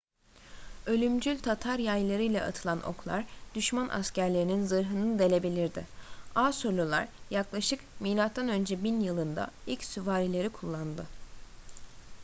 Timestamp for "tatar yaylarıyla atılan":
1.39-2.83